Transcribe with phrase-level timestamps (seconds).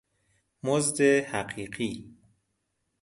[0.63, 2.13] مزد حقیقی